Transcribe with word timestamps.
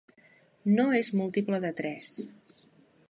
No 0.79 0.85
és 1.01 1.11
múltiple 1.19 1.59
de 1.67 1.73
tres. 1.83 2.17